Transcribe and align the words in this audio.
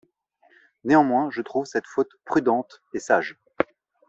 Néanmoins, 0.83 1.29
je 1.29 1.43
trouve 1.43 1.65
cette 1.67 1.85
faute 1.85 2.09
prudente 2.25 2.81
et 2.95 2.99
sage. 2.99 3.37